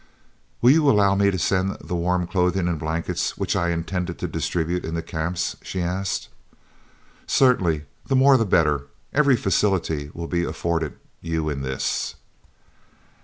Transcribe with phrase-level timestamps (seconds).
[0.63, 4.27] "Will you allow me to send the warm clothing and blankets which I intended to
[4.27, 6.27] distribute in the Camps?" she asked.
[7.27, 8.87] "Certainly, the more the better.
[9.13, 12.15] Every facility will be afforded you in this."